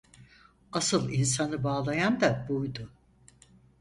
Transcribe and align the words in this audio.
Asıl 0.71 1.09
insanı 1.09 1.63
bağlayan 1.63 2.21
da 2.21 2.45
buydu. 2.49 2.89